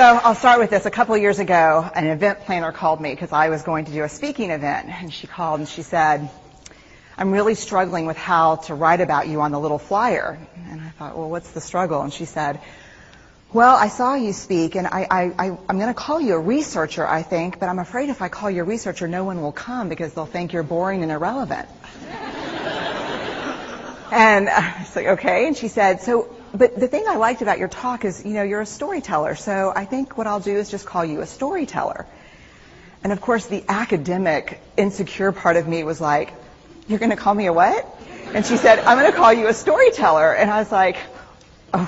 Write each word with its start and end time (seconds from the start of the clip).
So 0.00 0.06
I'll 0.06 0.34
start 0.34 0.60
with 0.60 0.70
this. 0.70 0.86
A 0.86 0.90
couple 0.90 1.14
of 1.14 1.20
years 1.20 1.40
ago, 1.40 1.86
an 1.94 2.06
event 2.06 2.46
planner 2.46 2.72
called 2.72 3.02
me 3.02 3.10
because 3.10 3.32
I 3.32 3.50
was 3.50 3.62
going 3.62 3.84
to 3.84 3.92
do 3.92 4.02
a 4.02 4.08
speaking 4.08 4.48
event. 4.48 4.88
And 4.88 5.12
she 5.12 5.26
called 5.26 5.60
and 5.60 5.68
she 5.68 5.82
said, 5.82 6.30
I'm 7.18 7.32
really 7.32 7.54
struggling 7.54 8.06
with 8.06 8.16
how 8.16 8.56
to 8.56 8.74
write 8.74 9.02
about 9.02 9.28
you 9.28 9.42
on 9.42 9.52
the 9.52 9.60
little 9.60 9.76
flyer. 9.78 10.38
And 10.70 10.80
I 10.80 10.88
thought, 10.88 11.18
well, 11.18 11.28
what's 11.28 11.50
the 11.50 11.60
struggle? 11.60 12.00
And 12.00 12.10
she 12.14 12.24
said, 12.24 12.62
well, 13.52 13.76
I 13.76 13.88
saw 13.88 14.14
you 14.14 14.32
speak, 14.32 14.74
and 14.74 14.86
I, 14.86 15.06
I, 15.10 15.22
I, 15.38 15.46
am 15.68 15.78
going 15.78 15.88
to 15.88 15.92
call 15.92 16.18
you 16.18 16.32
a 16.32 16.40
researcher, 16.40 17.06
I 17.06 17.22
think, 17.22 17.60
but 17.60 17.68
I'm 17.68 17.78
afraid 17.78 18.08
if 18.08 18.22
I 18.22 18.30
call 18.30 18.50
you 18.50 18.62
a 18.62 18.64
researcher, 18.64 19.06
no 19.06 19.24
one 19.24 19.42
will 19.42 19.52
come 19.52 19.90
because 19.90 20.14
they'll 20.14 20.24
think 20.24 20.54
you're 20.54 20.62
boring 20.62 21.02
and 21.02 21.12
irrelevant. 21.12 21.68
and 24.10 24.48
I 24.48 24.76
was 24.78 24.96
like, 24.96 25.06
okay. 25.18 25.46
And 25.46 25.54
she 25.54 25.68
said, 25.68 26.00
so 26.00 26.34
but 26.52 26.78
the 26.78 26.88
thing 26.88 27.04
I 27.08 27.16
liked 27.16 27.42
about 27.42 27.58
your 27.58 27.68
talk 27.68 28.04
is, 28.04 28.24
you 28.24 28.32
know, 28.32 28.42
you're 28.42 28.60
a 28.60 28.66
storyteller. 28.66 29.36
So 29.36 29.72
I 29.74 29.84
think 29.84 30.18
what 30.18 30.26
I'll 30.26 30.40
do 30.40 30.56
is 30.56 30.70
just 30.70 30.86
call 30.86 31.04
you 31.04 31.20
a 31.20 31.26
storyteller. 31.26 32.06
And 33.02 33.12
of 33.12 33.20
course, 33.20 33.46
the 33.46 33.64
academic, 33.68 34.60
insecure 34.76 35.32
part 35.32 35.56
of 35.56 35.66
me 35.66 35.84
was 35.84 36.00
like, 36.00 36.32
you're 36.88 36.98
going 36.98 37.10
to 37.10 37.16
call 37.16 37.34
me 37.34 37.46
a 37.46 37.52
what? 37.52 37.86
And 38.34 38.44
she 38.44 38.56
said, 38.56 38.80
I'm 38.80 38.98
going 38.98 39.10
to 39.10 39.16
call 39.16 39.32
you 39.32 39.48
a 39.48 39.54
storyteller. 39.54 40.34
And 40.34 40.50
I 40.50 40.58
was 40.58 40.70
like, 40.70 40.96
oh, 41.72 41.86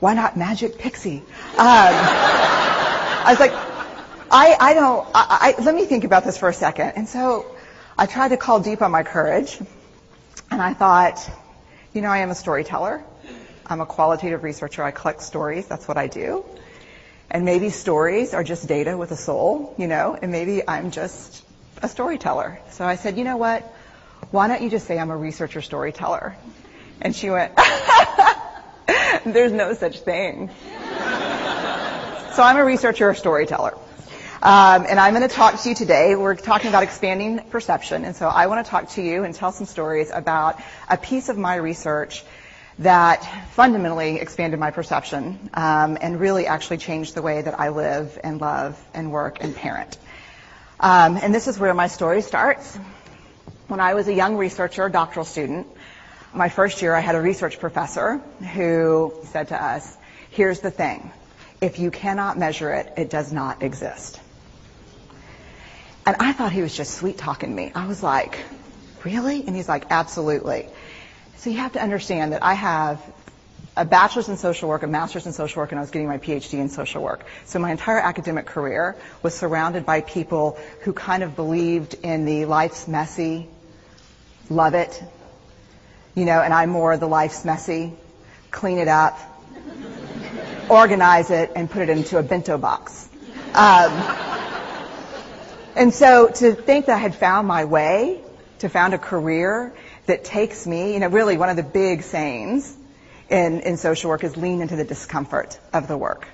why 0.00 0.14
not 0.14 0.36
Magic 0.36 0.78
Pixie? 0.78 1.18
Um, 1.18 1.24
I 1.58 3.26
was 3.28 3.40
like, 3.40 3.52
I, 4.30 4.56
I 4.58 4.74
don't, 4.74 5.06
I, 5.14 5.54
I, 5.58 5.62
let 5.62 5.74
me 5.74 5.84
think 5.84 6.04
about 6.04 6.24
this 6.24 6.38
for 6.38 6.48
a 6.48 6.54
second. 6.54 6.92
And 6.96 7.08
so 7.08 7.46
I 7.98 8.06
tried 8.06 8.28
to 8.28 8.36
call 8.36 8.60
deep 8.60 8.80
on 8.80 8.90
my 8.90 9.02
courage. 9.02 9.58
And 10.50 10.62
I 10.62 10.72
thought, 10.72 11.28
you 11.92 12.00
know, 12.00 12.08
I 12.08 12.18
am 12.18 12.30
a 12.30 12.34
storyteller. 12.34 13.04
I'm 13.66 13.80
a 13.80 13.86
qualitative 13.86 14.42
researcher. 14.42 14.82
I 14.82 14.90
collect 14.90 15.22
stories. 15.22 15.66
That's 15.66 15.88
what 15.88 15.96
I 15.96 16.06
do. 16.06 16.44
And 17.30 17.44
maybe 17.44 17.70
stories 17.70 18.34
are 18.34 18.44
just 18.44 18.68
data 18.68 18.96
with 18.96 19.10
a 19.10 19.16
soul, 19.16 19.74
you 19.78 19.86
know, 19.86 20.16
and 20.20 20.30
maybe 20.30 20.62
I'm 20.68 20.90
just 20.90 21.44
a 21.82 21.88
storyteller. 21.88 22.60
So 22.70 22.84
I 22.84 22.96
said, 22.96 23.16
you 23.16 23.24
know 23.24 23.36
what? 23.36 23.62
Why 24.30 24.48
don't 24.48 24.62
you 24.62 24.70
just 24.70 24.86
say 24.86 24.98
I'm 24.98 25.10
a 25.10 25.16
researcher 25.16 25.62
storyteller? 25.62 26.36
And 27.00 27.14
she 27.14 27.30
went, 27.30 27.52
there's 29.24 29.52
no 29.52 29.74
such 29.74 30.00
thing. 30.00 30.48
so 30.48 32.42
I'm 32.42 32.56
a 32.56 32.64
researcher 32.64 33.08
or 33.08 33.14
storyteller. 33.14 33.74
Um, 34.42 34.84
and 34.86 35.00
I'm 35.00 35.14
going 35.14 35.26
to 35.26 35.34
talk 35.34 35.58
to 35.62 35.68
you 35.70 35.74
today. 35.74 36.16
We're 36.16 36.34
talking 36.34 36.68
about 36.68 36.82
expanding 36.82 37.38
perception. 37.48 38.04
And 38.04 38.14
so 38.14 38.28
I 38.28 38.46
want 38.46 38.64
to 38.64 38.70
talk 38.70 38.90
to 38.90 39.02
you 39.02 39.24
and 39.24 39.34
tell 39.34 39.52
some 39.52 39.66
stories 39.66 40.10
about 40.12 40.60
a 40.86 40.98
piece 40.98 41.30
of 41.30 41.38
my 41.38 41.56
research 41.56 42.22
that 42.80 43.22
fundamentally 43.52 44.16
expanded 44.16 44.58
my 44.58 44.70
perception 44.70 45.50
um, 45.54 45.96
and 46.00 46.18
really 46.18 46.46
actually 46.46 46.78
changed 46.78 47.14
the 47.14 47.22
way 47.22 47.40
that 47.40 47.58
I 47.58 47.68
live 47.68 48.18
and 48.22 48.40
love 48.40 48.82
and 48.92 49.12
work 49.12 49.38
and 49.42 49.54
parent. 49.54 49.96
Um, 50.80 51.16
and 51.16 51.34
this 51.34 51.46
is 51.46 51.58
where 51.58 51.72
my 51.72 51.86
story 51.86 52.20
starts. 52.20 52.76
When 53.68 53.80
I 53.80 53.94
was 53.94 54.08
a 54.08 54.12
young 54.12 54.36
researcher, 54.36 54.88
doctoral 54.88 55.24
student, 55.24 55.66
my 56.34 56.48
first 56.48 56.82
year 56.82 56.94
I 56.94 57.00
had 57.00 57.14
a 57.14 57.20
research 57.20 57.60
professor 57.60 58.18
who 58.54 59.14
said 59.24 59.48
to 59.48 59.62
us, 59.62 59.96
here's 60.30 60.60
the 60.60 60.70
thing. 60.70 61.12
If 61.60 61.78
you 61.78 61.90
cannot 61.90 62.36
measure 62.36 62.72
it, 62.74 62.92
it 62.96 63.08
does 63.08 63.32
not 63.32 63.62
exist. 63.62 64.20
And 66.04 66.16
I 66.18 66.32
thought 66.32 66.52
he 66.52 66.60
was 66.60 66.76
just 66.76 66.94
sweet 66.94 67.16
talking 67.16 67.54
me. 67.54 67.72
I 67.74 67.86
was 67.86 68.02
like, 68.02 68.38
really? 69.04 69.46
And 69.46 69.56
he's 69.56 69.68
like, 69.68 69.86
absolutely. 69.90 70.68
So 71.36 71.50
you 71.50 71.58
have 71.58 71.72
to 71.72 71.82
understand 71.82 72.32
that 72.32 72.42
I 72.42 72.54
have 72.54 73.00
a 73.76 73.84
bachelor's 73.84 74.28
in 74.28 74.36
social 74.36 74.68
work, 74.68 74.82
a 74.82 74.86
master's 74.86 75.26
in 75.26 75.32
social 75.32 75.60
work, 75.60 75.72
and 75.72 75.78
I 75.78 75.82
was 75.82 75.90
getting 75.90 76.08
my 76.08 76.18
PhD 76.18 76.54
in 76.54 76.68
social 76.68 77.02
work. 77.02 77.24
So 77.44 77.58
my 77.58 77.70
entire 77.70 77.98
academic 77.98 78.46
career 78.46 78.96
was 79.22 79.34
surrounded 79.34 79.84
by 79.84 80.00
people 80.00 80.58
who 80.82 80.92
kind 80.92 81.22
of 81.22 81.34
believed 81.34 81.94
in 82.02 82.24
the 82.24 82.44
life's 82.44 82.86
messy, 82.86 83.48
love 84.48 84.74
it, 84.74 85.02
you 86.14 86.24
know, 86.24 86.40
and 86.40 86.54
I'm 86.54 86.70
more 86.70 86.96
the 86.96 87.08
life's 87.08 87.44
messy, 87.44 87.92
clean 88.50 88.78
it 88.78 88.88
up, 88.88 89.18
organize 90.68 91.30
it, 91.30 91.50
and 91.56 91.68
put 91.68 91.82
it 91.82 91.88
into 91.88 92.18
a 92.18 92.22
bento 92.22 92.56
box. 92.56 93.08
Um, 93.54 93.92
and 95.74 95.92
so 95.92 96.28
to 96.28 96.54
think 96.54 96.86
that 96.86 96.94
I 96.94 96.98
had 96.98 97.16
found 97.16 97.48
my 97.48 97.64
way, 97.64 98.20
to 98.60 98.68
found 98.68 98.94
a 98.94 98.98
career 98.98 99.74
that 100.06 100.24
takes 100.24 100.66
me, 100.66 100.94
you 100.94 101.00
know, 101.00 101.08
really 101.08 101.36
one 101.36 101.48
of 101.48 101.56
the 101.56 101.62
big 101.62 102.02
sayings 102.02 102.76
in, 103.28 103.60
in 103.60 103.76
social 103.76 104.10
work 104.10 104.24
is 104.24 104.36
lean 104.36 104.60
into 104.60 104.76
the 104.76 104.84
discomfort 104.84 105.58
of 105.72 105.88
the 105.88 105.96
work. 105.96 106.28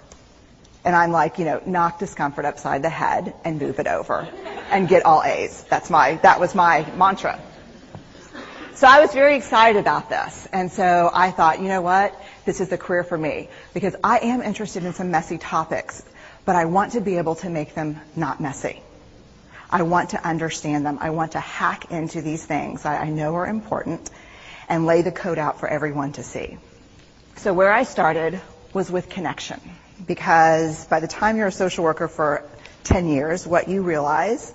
And 0.84 0.97
I'm 0.97 1.12
like, 1.12 1.38
you 1.38 1.44
know, 1.44 1.60
knock 1.66 1.98
discomfort 1.98 2.44
upside 2.47 2.82
the 2.82 2.88
head 2.88 3.34
and 3.44 3.60
move 3.60 3.78
it 3.78 3.86
over 3.86 4.28
and 4.70 4.88
get 4.88 5.04
all 5.04 5.22
A's. 5.22 5.62
That's 5.69 5.91
my, 5.91 6.14
that 6.22 6.41
was 6.41 6.54
my 6.54 6.91
mantra. 6.97 7.38
So 8.75 8.86
I 8.86 9.00
was 9.00 9.12
very 9.12 9.36
excited 9.36 9.78
about 9.78 10.08
this. 10.08 10.48
And 10.52 10.72
so 10.72 11.10
I 11.12 11.32
thought, 11.32 11.60
you 11.60 11.69
know 11.69 11.82
what? 11.82 12.19
This 12.47 12.62
is 12.62 12.70
the 12.70 12.78
career 12.78 13.04
for 13.04 13.19
me 13.19 13.50
because 13.75 13.94
I 14.02 14.20
am 14.20 14.41
interested 14.41 14.84
in 14.84 14.94
some 14.94 15.10
messy 15.10 15.37
topics, 15.37 16.02
but 16.47 16.56
I 16.56 16.64
want 16.64 16.92
to 16.92 17.00
be 17.02 17.19
able 17.19 17.34
to 17.37 17.50
make 17.50 17.75
them 17.75 18.00
not 18.16 18.41
messy. 18.41 18.81
I 19.70 19.82
want 19.82 20.10
to 20.10 20.26
understand 20.26 20.84
them. 20.84 20.98
I 21.00 21.10
want 21.10 21.32
to 21.32 21.41
hack 21.41 21.91
into 21.91 22.20
these 22.22 22.44
things 22.44 22.82
that 22.82 23.00
I 23.00 23.08
know 23.08 23.36
are 23.36 23.47
important 23.47 24.10
and 24.69 24.84
lay 24.84 25.03
the 25.03 25.12
code 25.12 25.38
out 25.38 25.60
for 25.60 25.69
everyone 25.69 26.12
to 26.12 26.22
see. 26.22 26.58
So 27.36 27.54
where 27.54 27.72
I 27.72 27.84
started 27.84 28.41
was 28.72 28.91
with 28.91 29.08
connection 29.08 29.60
because 30.06 30.84
by 30.86 31.00
the 31.00 31.08
time 31.08 31.36
you're 31.36 31.48
a 31.48 31.53
social 31.53 31.84
worker 31.84 32.08
for 32.08 32.44
10 32.84 33.08
years, 33.08 33.47
what 33.47 33.69
you 33.69 33.82
realize 33.82 34.53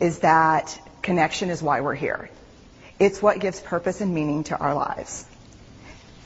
is 0.00 0.20
that 0.20 0.78
connection 1.02 1.50
is 1.50 1.62
why 1.62 1.80
we're 1.80 1.94
here. 1.94 2.30
It's 2.98 3.20
what 3.20 3.40
gives 3.40 3.60
purpose 3.60 4.00
and 4.00 4.14
meaning 4.14 4.44
to 4.44 4.56
our 4.56 4.74
lives. 4.74 5.24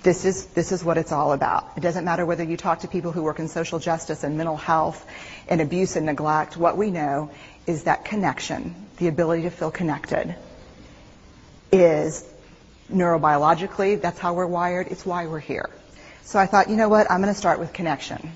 This 0.02 0.24
is, 0.24 0.46
this 0.46 0.70
is 0.70 0.84
what 0.84 0.96
it's 0.96 1.10
all 1.10 1.32
about. 1.32 1.72
It 1.76 1.80
doesn't 1.80 2.04
matter 2.04 2.24
whether 2.24 2.44
you 2.44 2.56
talk 2.56 2.80
to 2.80 2.88
people 2.88 3.10
who 3.10 3.22
work 3.22 3.40
in 3.40 3.48
social 3.48 3.78
justice 3.78 4.22
and 4.22 4.36
mental 4.36 4.56
health 4.56 5.04
and 5.48 5.60
abuse 5.60 5.96
and 5.96 6.06
neglect. 6.06 6.56
What 6.56 6.76
we 6.76 6.90
know 6.90 7.30
is 7.66 7.84
that 7.84 8.04
connection, 8.04 8.74
the 8.98 9.08
ability 9.08 9.42
to 9.42 9.50
feel 9.50 9.70
connected, 9.70 10.36
is 11.72 12.24
neurobiologically, 12.92 14.00
that's 14.00 14.18
how 14.18 14.34
we're 14.34 14.46
wired, 14.46 14.86
it's 14.88 15.04
why 15.04 15.26
we're 15.26 15.40
here. 15.40 15.68
So 16.22 16.38
I 16.38 16.46
thought, 16.46 16.70
you 16.70 16.76
know 16.76 16.88
what, 16.88 17.10
I'm 17.10 17.20
going 17.20 17.32
to 17.32 17.38
start 17.38 17.58
with 17.58 17.72
connection. 17.72 18.32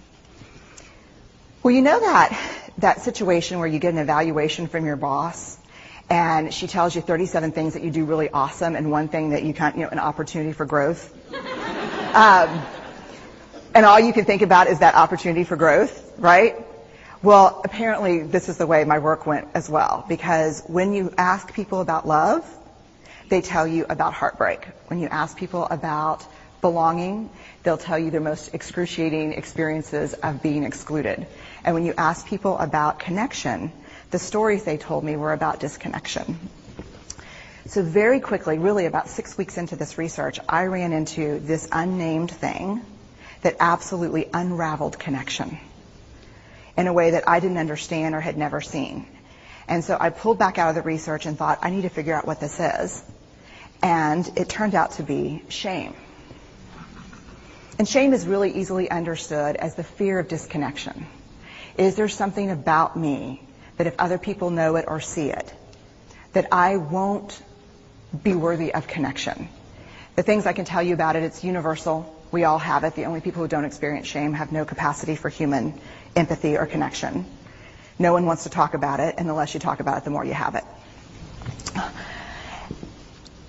Well, 1.63 1.73
you 1.73 1.83
know 1.83 2.01
that, 2.01 2.39
that 2.79 3.03
situation 3.03 3.61
where 3.61 3.69
you 3.69 3.79
get 3.79 3.93
an 3.93 3.99
evaluation 3.99 4.67
from 4.67 4.85
your 4.85 4.97
boss 4.97 5.59
and 6.11 6.53
she 6.53 6.67
tells 6.67 6.95
you 6.95 7.01
37 7.01 7.53
things 7.53 7.75
that 7.75 7.83
you 7.83 7.91
do 7.91 8.05
really 8.05 8.29
awesome 8.29 8.77
and 8.77 8.91
one 8.91 9.09
thing 9.09 9.31
that 9.31 9.45
you 9.45 9.55
can't, 9.55 9.77
you 9.77 9.85
know, 9.85 9.89
an 9.89 9.99
opportunity 9.99 10.53
for 10.53 10.67
growth. 10.67 11.11
Um, 12.15 12.63
and 13.75 13.87
all 13.87 13.99
you 13.99 14.13
can 14.13 14.25
think 14.25 14.43
about 14.43 14.67
is 14.67 14.81
that 14.81 14.95
opportunity 14.95 15.45
for 15.45 15.57
growth, 15.57 16.19
right? 16.19 16.57
Well, 17.23 17.63
apparently 17.65 18.23
this 18.23 18.49
is 18.49 18.59
the 18.59 18.67
way 18.67 18.85
my 18.85 18.99
work 18.99 19.27
went 19.27 19.49
as 19.55 19.71
well, 19.71 20.05
because 20.09 20.63
when 20.67 20.93
you 20.93 21.13
ask 21.17 21.53
people 21.55 21.81
about 21.81 22.07
love, 22.07 22.45
they 23.29 23.41
tell 23.41 23.67
you 23.67 23.87
about 23.89 24.13
heartbreak. 24.13 24.67
When 24.89 24.99
you 24.99 25.09
ask 25.09 25.37
people 25.37 25.65
about 25.65 26.27
belonging, 26.61 27.31
they'll 27.63 27.79
tell 27.79 27.99
you 27.99 28.11
their 28.11 28.21
most 28.21 28.55
excruciating 28.55 29.33
experiences 29.33 30.15
of 30.15 30.43
being 30.43 30.65
excluded. 30.65 31.27
And 31.65 31.75
when 31.75 31.87
you 31.87 31.95
ask 31.97 32.27
people 32.27 32.59
about 32.59 32.99
connection, 32.99 33.73
the 34.11 34.19
stories 34.19 34.65
they 34.65 34.77
told 34.77 35.03
me 35.03 35.17
were 35.17 35.33
about 35.33 35.61
disconnection. 35.61 36.39
So 37.67 37.83
very 37.83 38.19
quickly, 38.19 38.59
really 38.59 38.87
about 38.87 39.09
six 39.09 39.39
weeks 39.39 39.57
into 39.57 39.77
this 39.77 39.97
research, 39.97 40.41
I 40.49 40.65
ran 40.65 40.93
into 40.93 41.39
this 41.39 41.69
unnamed 41.71 42.31
thing 42.31 42.83
that 43.43 43.57
absolutely 43.61 44.29
unraveled 44.33 44.99
connection 44.99 45.59
in 46.77 46.87
a 46.89 46.93
way 46.93 47.13
that 47.13 47.29
I 47.29 47.39
didn't 47.39 47.59
understand 47.59 48.15
or 48.15 48.21
had 48.21 48.37
never 48.37 48.61
seen. 48.61 49.07
And 49.69 49.85
so 49.85 49.97
I 49.99 50.11
pulled 50.11 50.39
back 50.39 50.59
out 50.59 50.71
of 50.71 50.75
the 50.75 50.83
research 50.83 51.25
and 51.25 51.39
thought, 51.39 51.61
I 51.63 51.71
need 51.71 51.83
to 51.83 51.89
figure 51.89 52.15
out 52.15 52.27
what 52.27 52.41
this 52.41 52.59
is. 52.59 53.03
And 53.81 54.29
it 54.37 54.49
turned 54.49 54.75
out 54.75 54.93
to 54.93 55.03
be 55.03 55.43
shame. 55.49 55.95
And 57.79 57.89
shame 57.89 58.13
is 58.13 58.27
really 58.27 58.53
easily 58.53 58.91
understood 58.91 59.57
as 59.57 59.77
the 59.77 59.85
fear 59.85 60.19
of 60.19 60.29
disconnection. 60.29 61.07
Is 61.77 61.95
there 61.95 62.09
something 62.09 62.51
about 62.51 62.97
me 62.97 63.41
that 63.77 63.87
if 63.87 63.95
other 63.99 64.19
people 64.19 64.51
know 64.51 64.77
it 64.77 64.85
or 64.89 65.01
see 65.01 65.31
it, 65.31 65.53
that 66.33 66.49
I 66.53 66.77
won't 66.77 67.41
be 68.23 68.35
worthy 68.35 68.75
of 68.75 68.87
connection? 68.87 69.49
The 70.17 70.23
things 70.23 70.47
I 70.47 70.53
can 70.53 70.65
tell 70.65 70.83
you 70.83 70.95
about 70.95 71.17
it, 71.17 71.23
it's 71.23 71.43
universal. 71.43 72.15
We 72.31 72.45
all 72.45 72.59
have 72.59 72.85
it. 72.85 72.95
The 72.95 73.05
only 73.05 73.21
people 73.21 73.43
who 73.43 73.49
don't 73.49 73.65
experience 73.65 74.07
shame 74.07 74.35
have 74.35 74.53
no 74.53 74.65
capacity 74.65 75.17
for 75.17 75.29
human 75.29 75.81
empathy 76.15 76.57
or 76.57 76.67
connection. 76.67 77.27
No 77.99 78.13
one 78.13 78.27
wants 78.27 78.45
to 78.45 78.51
talk 78.51 78.75
about 78.75 79.01
it, 79.01 79.15
and 79.19 79.29
the 79.29 79.35
less 79.35 79.55
you 79.55 79.61
talk 79.61 79.81
about 79.81 79.99
it, 79.99 80.05
the 80.05 80.11
more 80.11 80.25
you 80.25 80.35
have 80.35 80.55
it. 80.55 80.65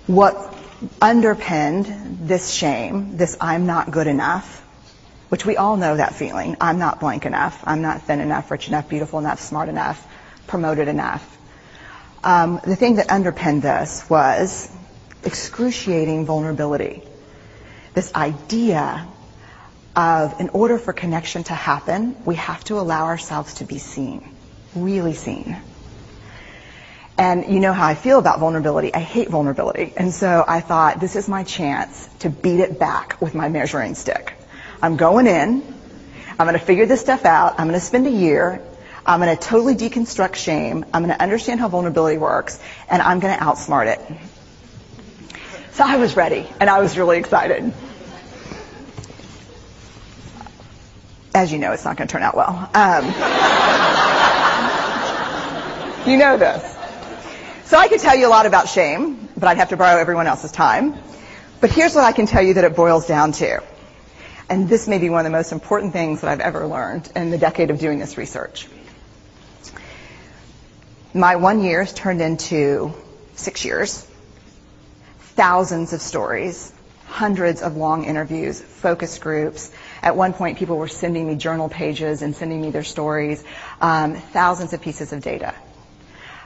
What 0.06 0.54
underpinned 1.00 2.28
this 2.28 2.52
shame, 2.52 3.16
this 3.16 3.36
I'm 3.40 3.66
not 3.66 3.90
good 3.90 4.06
enough, 4.06 4.60
which 5.30 5.46
we 5.46 5.56
all 5.56 5.76
know 5.76 5.96
that 5.96 6.14
feeling. 6.14 6.56
I'm 6.60 6.78
not 6.78 7.00
blank 7.00 7.24
enough. 7.26 7.62
I'm 7.64 7.80
not 7.82 8.02
thin 8.02 8.20
enough, 8.20 8.50
rich 8.50 8.68
enough, 8.68 8.88
beautiful 8.88 9.18
enough, 9.18 9.40
smart 9.40 9.68
enough, 9.68 10.06
promoted 10.46 10.88
enough. 10.88 11.30
Um, 12.24 12.58
the 12.64 12.74
thing 12.74 12.96
that 12.96 13.10
underpinned 13.10 13.60
this 13.60 14.08
was 14.08 14.74
excruciating 15.24 16.24
vulnerability. 16.24 17.02
This 17.92 18.14
idea 18.14 19.06
of 19.94 20.40
in 20.40 20.48
order 20.48 20.78
for 20.78 20.94
connection 20.94 21.44
to 21.44 21.52
happen, 21.52 22.16
we 22.24 22.36
have 22.36 22.64
to 22.64 22.78
allow 22.78 23.04
ourselves 23.04 23.54
to 23.54 23.64
be 23.64 23.76
seen, 23.76 24.34
really 24.74 25.12
seen. 25.12 25.54
And 27.18 27.52
you 27.52 27.60
know 27.60 27.74
how 27.74 27.86
I 27.86 27.94
feel 27.94 28.18
about 28.18 28.40
vulnerability. 28.40 28.92
I 28.94 29.00
hate 29.00 29.28
vulnerability. 29.28 29.92
And 29.94 30.12
so 30.12 30.44
I 30.48 30.60
thought, 30.60 31.00
this 31.00 31.16
is 31.16 31.28
my 31.28 31.44
chance 31.44 32.08
to 32.20 32.30
beat 32.30 32.58
it 32.58 32.78
back 32.78 33.20
with 33.20 33.34
my 33.34 33.50
measuring 33.50 33.94
stick. 33.94 34.32
I'm 34.80 34.96
going 34.96 35.26
in. 35.26 35.62
I'm 36.38 36.46
going 36.46 36.58
to 36.58 36.64
figure 36.64 36.86
this 36.86 37.02
stuff 37.02 37.26
out. 37.26 37.60
I'm 37.60 37.68
going 37.68 37.78
to 37.78 37.84
spend 37.84 38.06
a 38.06 38.10
year. 38.10 38.62
I'm 39.06 39.20
going 39.20 39.36
to 39.36 39.42
totally 39.42 39.74
deconstruct 39.74 40.36
shame. 40.36 40.86
I'm 40.94 41.02
going 41.02 41.14
to 41.14 41.22
understand 41.22 41.60
how 41.60 41.68
vulnerability 41.68 42.16
works. 42.16 42.58
And 42.88 43.02
I'm 43.02 43.20
going 43.20 43.36
to 43.36 43.44
outsmart 43.44 43.86
it. 43.86 44.00
So 45.72 45.84
I 45.84 45.96
was 45.96 46.16
ready. 46.16 46.48
And 46.60 46.70
I 46.70 46.80
was 46.80 46.96
really 46.96 47.18
excited. 47.18 47.72
As 51.34 51.52
you 51.52 51.58
know, 51.58 51.72
it's 51.72 51.84
not 51.84 51.96
going 51.96 52.08
to 52.08 52.12
turn 52.12 52.22
out 52.22 52.36
well. 52.36 52.70
Um, 52.72 53.04
you 56.10 56.16
know 56.16 56.38
this. 56.38 56.62
So 57.66 57.76
I 57.76 57.88
could 57.88 58.00
tell 58.00 58.16
you 58.16 58.26
a 58.26 58.30
lot 58.30 58.46
about 58.46 58.68
shame, 58.68 59.28
but 59.36 59.48
I'd 59.48 59.58
have 59.58 59.70
to 59.70 59.76
borrow 59.76 59.98
everyone 60.00 60.28
else's 60.28 60.52
time. 60.52 60.94
But 61.60 61.70
here's 61.70 61.94
what 61.94 62.04
I 62.04 62.12
can 62.12 62.26
tell 62.26 62.42
you 62.42 62.54
that 62.54 62.64
it 62.64 62.76
boils 62.76 63.06
down 63.06 63.32
to. 63.32 63.62
And 64.48 64.68
this 64.68 64.86
may 64.86 64.98
be 64.98 65.10
one 65.10 65.20
of 65.20 65.24
the 65.24 65.36
most 65.36 65.52
important 65.52 65.92
things 65.92 66.20
that 66.20 66.30
I've 66.30 66.40
ever 66.40 66.66
learned 66.66 67.10
in 67.16 67.30
the 67.30 67.38
decade 67.38 67.70
of 67.70 67.78
doing 67.78 67.98
this 67.98 68.16
research. 68.16 68.68
My 71.16 71.36
one 71.36 71.62
years 71.62 71.92
turned 71.92 72.20
into 72.20 72.92
six 73.36 73.64
years, 73.64 74.04
thousands 75.36 75.92
of 75.92 76.00
stories, 76.00 76.72
hundreds 77.06 77.62
of 77.62 77.76
long 77.76 78.04
interviews, 78.04 78.60
focus 78.60 79.20
groups. 79.20 79.70
At 80.02 80.16
one 80.16 80.32
point, 80.32 80.58
people 80.58 80.76
were 80.76 80.88
sending 80.88 81.28
me 81.28 81.36
journal 81.36 81.68
pages 81.68 82.22
and 82.22 82.34
sending 82.34 82.60
me 82.60 82.72
their 82.72 82.82
stories, 82.82 83.44
um, 83.80 84.16
thousands 84.16 84.72
of 84.72 84.82
pieces 84.82 85.12
of 85.12 85.22
data 85.22 85.54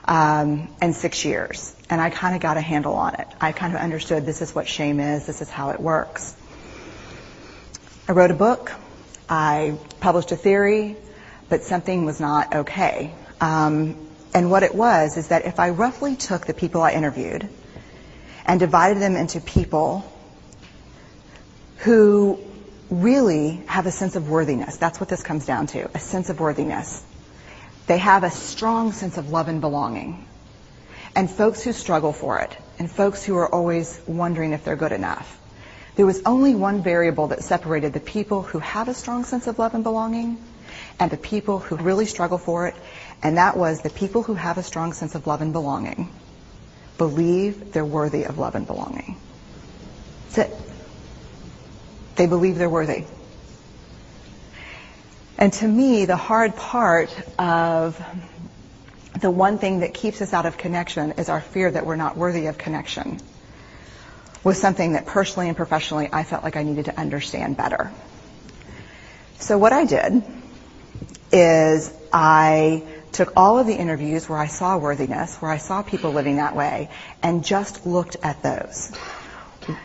um, 0.05 0.69
and 0.83 0.95
six 0.95 1.25
years. 1.25 1.75
And 1.89 1.99
I 1.99 2.11
kind 2.11 2.35
of 2.35 2.43
got 2.43 2.59
a 2.59 2.61
handle 2.61 2.93
on 2.93 3.15
it. 3.15 3.27
I 3.41 3.53
kind 3.53 3.75
of 3.75 3.81
understood 3.81 4.27
this 4.27 4.43
is 4.43 4.55
what 4.55 4.69
shame 4.69 5.01
is, 5.01 5.25
this 5.25 5.41
is 5.41 5.49
how 5.49 5.71
it 5.71 5.81
works. 5.81 6.37
I 8.07 8.13
wrote 8.13 8.31
a 8.31 8.35
book, 8.35 8.71
I 9.31 9.79
published 10.01 10.31
a 10.33 10.37
theory, 10.37 10.97
but 11.49 11.63
something 11.63 12.05
was 12.05 12.21
not 12.21 12.55
okay. 12.55 13.15
Um, 13.41 14.08
and 14.35 14.51
what 14.51 14.63
it 14.63 14.75
was 14.75 15.17
is 15.17 15.29
that 15.29 15.47
if 15.47 15.59
I 15.59 15.71
roughly 15.71 16.17
took 16.17 16.47
the 16.47 16.55
people 16.55 16.83
I 16.83 16.93
interviewed 16.93 17.49
and 18.45 18.61
divided 18.61 19.01
them 19.01 19.17
into 19.17 19.41
people 19.41 20.11
who 21.79 22.39
really 22.91 23.63
have 23.67 23.87
a 23.87 23.91
sense 23.91 24.17
of 24.17 24.29
worthiness, 24.29 24.77
that's 24.77 25.01
what 25.01 25.09
this 25.09 25.23
comes 25.23 25.47
down 25.47 25.67
to, 25.69 25.91
a 25.95 25.99
sense 25.99 26.31
of 26.31 26.41
worthiness. 26.41 27.05
They 27.87 27.99
have 27.99 28.25
a 28.25 28.31
strong 28.31 28.93
sense 28.93 29.17
of 29.17 29.31
love 29.31 29.49
and 29.49 29.61
belonging. 29.61 30.27
And 31.15 31.31
folks 31.31 31.63
who 31.63 31.73
struggle 31.73 32.13
for 32.13 32.41
it, 32.41 32.57
and 32.79 32.91
folks 32.91 33.25
who 33.25 33.37
are 33.37 33.53
always 33.53 34.01
wondering 34.07 34.53
if 34.53 34.65
they're 34.65 34.77
good 34.77 34.93
enough. 34.93 35.39
There 35.97 36.07
was 36.07 36.23
only 36.25 36.55
one 36.55 36.83
variable 36.83 37.29
that 37.29 37.43
separated 37.43 37.93
the 37.93 38.01
people 38.01 38.43
who 38.43 38.61
have 38.61 38.89
a 38.89 38.95
strong 38.95 39.25
sense 39.25 39.47
of 39.47 39.59
love 39.59 39.75
and 39.75 39.83
belonging 39.83 40.39
and 41.01 41.11
the 41.11 41.17
people 41.17 41.59
who 41.59 41.77
really 41.77 42.07
struggle 42.07 42.39
for 42.39 42.69
it, 42.69 42.77
and 43.23 43.37
that 43.37 43.57
was 43.57 43.81
the 43.81 43.91
people 43.91 44.23
who 44.23 44.35
have 44.35 44.59
a 44.59 44.63
strong 44.63 44.93
sense 44.93 45.15
of 45.15 45.27
love 45.27 45.41
and 45.41 45.53
belonging 45.53 46.11
believe 46.99 47.73
they're 47.73 47.85
worthy 47.85 48.25
of 48.25 48.39
love 48.39 48.55
and 48.57 48.67
belonging. 48.67 49.17
That's 50.27 50.51
it. 50.51 50.61
They 52.17 52.27
believe 52.27 52.59
they're 52.59 52.69
worthy. 52.69 53.05
And 55.39 55.53
to 55.55 55.69
me, 55.69 56.05
the 56.05 56.17
hard 56.17 56.57
part 56.57 57.17
of 57.39 58.01
the 59.21 59.31
one 59.31 59.59
thing 59.59 59.81
that 59.81 59.95
keeps 59.95 60.21
us 60.21 60.33
out 60.33 60.45
of 60.45 60.59
connection 60.59 61.13
is 61.13 61.29
our 61.29 61.41
fear 61.41 61.71
that 61.71 61.87
we're 61.87 61.97
not 61.97 62.17
worthy 62.17 62.47
of 62.47 62.59
connection 62.59 63.21
was 64.45 64.61
something 64.61 64.93
that 64.93 65.07
personally 65.07 65.49
and 65.49 65.57
professionally 65.57 66.09
I 66.13 66.25
felt 66.25 66.43
like 66.43 66.57
I 66.57 66.63
needed 66.63 66.87
to 66.87 66.99
understand 66.99 67.57
better. 67.57 67.93
So 69.39 69.59
what 69.59 69.73
I 69.73 69.85
did 69.85 70.23
is 71.31 71.93
I 72.13 72.83
took 73.13 73.33
all 73.37 73.59
of 73.59 73.67
the 73.67 73.75
interviews 73.75 74.29
where 74.29 74.39
I 74.39 74.47
saw 74.47 74.79
worthiness, 74.79 75.37
where 75.37 75.51
I 75.51 75.59
saw 75.59 75.83
people 75.83 76.13
living 76.13 76.37
that 76.37 76.55
way, 76.55 76.91
and 77.23 77.45
just 77.45 77.87
looked 77.87 78.17
at 78.23 78.43
those 78.43 78.93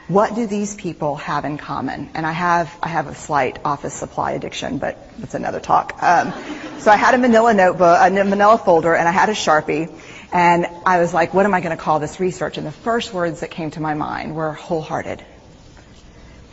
what 0.08 0.34
do 0.36 0.48
these 0.48 0.76
people 0.76 1.18
have 1.18 1.46
in 1.46 1.58
common? 1.58 2.10
And 2.14 2.26
I 2.26 2.32
have 2.32 2.74
I 2.82 2.88
have 2.88 3.08
a 3.08 3.16
slight 3.16 3.60
office 3.66 3.94
supply 3.94 4.32
addiction, 4.32 4.78
but 4.78 4.98
that's 5.20 5.34
another 5.34 5.60
talk. 5.60 6.02
Um, 6.02 6.34
so 6.80 6.92
I 6.92 6.96
had 6.96 7.14
a 7.14 7.18
Manila 7.18 7.54
notebook, 7.54 7.98
a 8.00 8.10
Manila 8.10 8.58
folder, 8.58 8.96
and 8.96 9.08
I 9.08 9.12
had 9.12 9.30
a 9.30 9.34
Sharpie, 9.34 9.94
and 10.32 10.68
I 10.86 11.00
was 11.00 11.14
like, 11.14 11.34
what 11.34 11.46
am 11.46 11.54
I 11.54 11.62
going 11.62 11.76
to 11.76 11.82
call 11.82 12.00
this 12.00 12.20
research? 12.20 12.58
And 12.58 12.66
the 12.66 12.72
first 12.72 13.14
words 13.14 13.42
that 13.42 13.52
came 13.52 13.72
to 13.72 13.82
my 13.82 13.94
mind 13.94 14.36
were 14.36 14.54
wholehearted. 14.54 15.24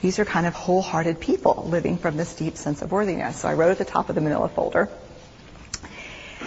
These 0.03 0.19
are 0.19 0.25
kind 0.25 0.47
of 0.47 0.55
wholehearted 0.55 1.21
people 1.21 1.67
living 1.69 1.99
from 1.99 2.17
this 2.17 2.35
deep 2.35 2.57
sense 2.57 2.83
of 2.83 2.91
worthiness. 2.91 3.41
So 3.41 3.49
I 3.49 3.55
wrote 3.55 3.71
at 3.71 3.79
the 3.79 3.85
top 3.85 4.09
of 4.09 4.15
the 4.15 4.21
Manila 4.21 4.49
folder. 4.49 4.89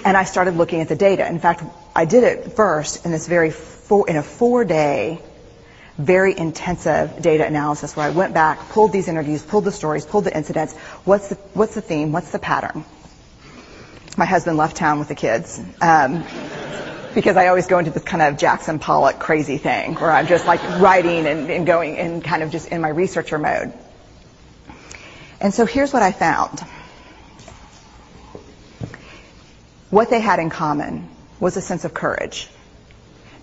And 0.05 0.17
I 0.17 0.25
started 0.25 0.55
looking 0.55 0.81
at 0.81 0.89
the 0.89 0.95
data. 0.95 1.27
In 1.27 1.39
fact, 1.39 1.63
I 1.95 2.05
did 2.05 2.23
it 2.23 2.53
first 2.53 3.05
in 3.05 3.11
this 3.11 3.27
very 3.27 3.51
four, 3.51 4.09
in 4.09 4.17
a 4.17 4.23
four 4.23 4.65
day 4.65 5.21
very 5.97 6.35
intensive 6.35 7.21
data 7.21 7.45
analysis 7.45 7.95
where 7.95 8.05
I 8.05 8.09
went 8.09 8.33
back, 8.33 8.69
pulled 8.69 8.91
these 8.91 9.07
interviews, 9.07 9.43
pulled 9.43 9.63
the 9.63 9.71
stories, 9.71 10.05
pulled 10.05 10.23
the 10.23 10.35
incidents. 10.35 10.75
What's 11.05 11.29
the, 11.29 11.35
what's 11.53 11.75
the 11.75 11.81
theme? 11.81 12.11
What's 12.11 12.31
the 12.31 12.39
pattern? 12.39 12.83
My 14.17 14.25
husband 14.25 14.57
left 14.57 14.75
town 14.75 14.99
with 14.99 15.07
the 15.07 15.15
kids. 15.15 15.61
Um, 15.81 16.23
because 17.13 17.37
I 17.37 17.47
always 17.47 17.67
go 17.67 17.77
into 17.77 17.91
this 17.91 18.03
kind 18.03 18.23
of 18.23 18.37
Jackson 18.37 18.79
Pollock 18.79 19.19
crazy 19.19 19.57
thing 19.57 19.93
where 19.95 20.11
I'm 20.11 20.25
just 20.25 20.47
like 20.47 20.61
writing 20.79 21.27
and, 21.27 21.49
and 21.49 21.65
going 21.65 21.97
and 21.97 22.23
kind 22.23 22.41
of 22.41 22.51
just 22.51 22.69
in 22.69 22.81
my 22.81 22.89
researcher 22.89 23.37
mode. 23.37 23.71
And 25.39 25.53
so 25.53 25.65
here's 25.65 25.93
what 25.93 26.01
I 26.01 26.11
found. 26.11 26.59
What 29.93 30.09
they 30.09 30.21
had 30.21 30.39
in 30.39 30.49
common 30.49 31.07
was 31.39 31.55
a 31.55 31.61
sense 31.61 31.85
of 31.85 31.93
courage. 31.93 32.49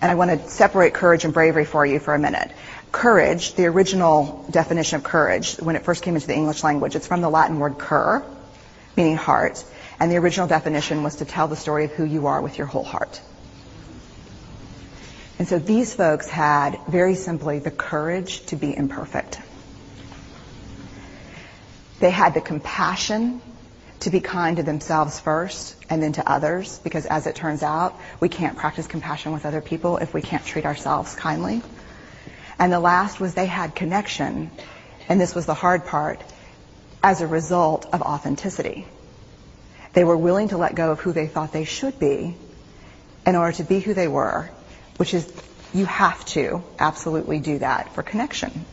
And 0.01 0.11
I 0.11 0.15
want 0.15 0.31
to 0.31 0.49
separate 0.49 0.93
courage 0.93 1.23
and 1.23 1.33
bravery 1.33 1.63
for 1.63 1.85
you 1.85 1.97
for 1.97 2.13
a 2.13 2.19
minute. 2.19 2.51
Courage, 2.91 3.53
the 3.53 3.67
original 3.67 4.45
definition 4.51 4.97
of 4.97 5.03
courage, 5.05 5.55
when 5.55 5.77
it 5.77 5.85
first 5.85 6.03
came 6.03 6.15
into 6.15 6.27
the 6.27 6.35
English 6.35 6.61
language, 6.61 6.93
it's 6.97 7.07
from 7.07 7.21
the 7.21 7.29
Latin 7.29 7.57
word 7.57 7.77
cor, 7.77 8.25
meaning 8.97 9.15
heart. 9.15 9.63
And 9.97 10.11
the 10.11 10.17
original 10.17 10.45
definition 10.45 11.03
was 11.03 11.15
to 11.15 11.25
tell 11.25 11.47
the 11.47 11.55
story 11.55 11.85
of 11.85 11.91
who 11.91 12.03
you 12.03 12.27
are 12.27 12.41
with 12.41 12.57
your 12.57 12.67
whole 12.67 12.83
heart. 12.83 13.21
And 15.39 15.47
so 15.47 15.57
these 15.57 15.93
folks 15.93 16.27
had, 16.27 16.77
very 16.89 17.15
simply, 17.15 17.59
the 17.59 17.71
courage 17.71 18.45
to 18.47 18.57
be 18.57 18.75
imperfect. 18.75 19.39
They 22.01 22.11
had 22.11 22.33
the 22.33 22.41
compassion 22.41 23.41
to 24.01 24.09
be 24.09 24.19
kind 24.19 24.57
to 24.57 24.63
themselves 24.63 25.19
first 25.19 25.75
and 25.89 26.01
then 26.01 26.13
to 26.13 26.29
others, 26.29 26.79
because 26.79 27.05
as 27.05 27.27
it 27.27 27.35
turns 27.35 27.63
out, 27.63 27.99
we 28.19 28.29
can't 28.29 28.57
practice 28.57 28.87
compassion 28.87 29.31
with 29.31 29.45
other 29.45 29.61
people 29.61 29.97
if 29.97 30.13
we 30.13 30.21
can't 30.21 30.43
treat 30.45 30.65
ourselves 30.65 31.15
kindly. 31.15 31.61
And 32.57 32.71
the 32.71 32.79
last 32.79 33.19
was 33.19 33.35
they 33.35 33.45
had 33.45 33.75
connection, 33.75 34.51
and 35.07 35.21
this 35.21 35.35
was 35.35 35.45
the 35.45 35.53
hard 35.53 35.85
part, 35.85 36.21
as 37.03 37.21
a 37.21 37.27
result 37.27 37.87
of 37.93 38.01
authenticity. 38.01 38.87
They 39.93 40.03
were 40.03 40.17
willing 40.17 40.49
to 40.49 40.57
let 40.57 40.73
go 40.73 40.91
of 40.91 40.99
who 40.99 41.13
they 41.13 41.27
thought 41.27 41.51
they 41.53 41.65
should 41.65 41.99
be 41.99 42.35
in 43.25 43.35
order 43.35 43.57
to 43.57 43.63
be 43.63 43.79
who 43.79 43.93
they 43.93 44.07
were, 44.07 44.49
which 44.97 45.13
is 45.13 45.31
you 45.73 45.85
have 45.85 46.25
to 46.25 46.63
absolutely 46.79 47.39
do 47.39 47.59
that 47.59 47.93
for 47.93 48.01
connection. 48.01 48.65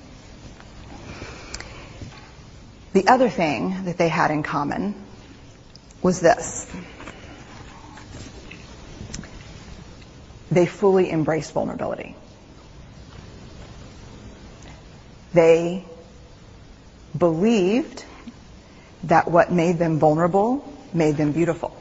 The 2.94 3.08
other 3.08 3.28
thing 3.28 3.84
that 3.84 3.98
they 3.98 4.08
had 4.08 4.30
in 4.30 4.42
common 4.42 4.94
was 6.02 6.20
this. 6.20 6.70
They 10.50 10.66
fully 10.66 11.10
embraced 11.10 11.52
vulnerability. 11.52 12.16
They 15.34 15.84
believed 17.16 18.04
that 19.04 19.30
what 19.30 19.52
made 19.52 19.78
them 19.78 19.98
vulnerable 19.98 20.64
made 20.92 21.16
them 21.16 21.32
beautiful. 21.32 21.76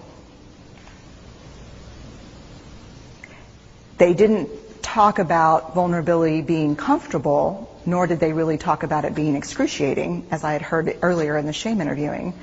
They 3.97 4.13
didn't 4.13 4.49
talk 4.83 5.19
about 5.19 5.73
vulnerability 5.73 6.41
being 6.41 6.75
comfortable, 6.75 7.75
nor 7.85 8.05
did 8.05 8.19
they 8.19 8.33
really 8.33 8.57
talk 8.57 8.83
about 8.83 9.05
it 9.05 9.15
being 9.15 9.35
excruciating, 9.35 10.27
as 10.29 10.43
I 10.43 10.53
had 10.53 10.61
heard 10.61 10.97
earlier 11.01 11.37
in 11.37 11.45
the 11.45 11.53
shame 11.53 11.81
interviewing. 11.81 12.33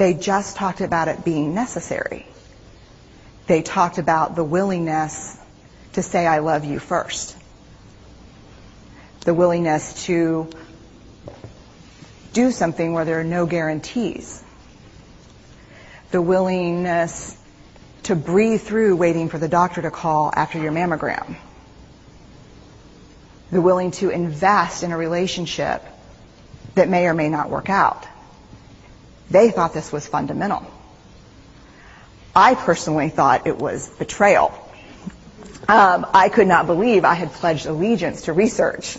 They 0.00 0.14
just 0.14 0.56
talked 0.56 0.80
about 0.80 1.08
it 1.08 1.26
being 1.26 1.52
necessary. 1.52 2.24
They 3.46 3.60
talked 3.60 3.98
about 3.98 4.34
the 4.34 4.42
willingness 4.42 5.38
to 5.92 6.02
say, 6.02 6.26
I 6.26 6.38
love 6.38 6.64
you 6.64 6.78
first. 6.78 7.36
The 9.26 9.34
willingness 9.34 10.06
to 10.06 10.48
do 12.32 12.50
something 12.50 12.94
where 12.94 13.04
there 13.04 13.20
are 13.20 13.24
no 13.24 13.44
guarantees. 13.44 14.42
The 16.12 16.22
willingness 16.22 17.36
to 18.04 18.16
breathe 18.16 18.62
through 18.62 18.96
waiting 18.96 19.28
for 19.28 19.36
the 19.36 19.48
doctor 19.48 19.82
to 19.82 19.90
call 19.90 20.32
after 20.34 20.58
your 20.58 20.72
mammogram. 20.72 21.36
The 23.50 23.60
willing 23.60 23.90
to 23.90 24.08
invest 24.08 24.82
in 24.82 24.92
a 24.92 24.96
relationship 24.96 25.84
that 26.74 26.88
may 26.88 27.06
or 27.06 27.12
may 27.12 27.28
not 27.28 27.50
work 27.50 27.68
out. 27.68 28.06
They 29.30 29.50
thought 29.50 29.72
this 29.72 29.92
was 29.92 30.06
fundamental. 30.06 30.66
I 32.34 32.54
personally 32.54 33.08
thought 33.08 33.46
it 33.46 33.58
was 33.58 33.88
betrayal. 33.88 34.52
Um, 35.68 36.06
I 36.12 36.28
could 36.28 36.46
not 36.46 36.66
believe 36.66 37.04
I 37.04 37.14
had 37.14 37.32
pledged 37.32 37.66
allegiance 37.66 38.22
to 38.22 38.32
research 38.32 38.98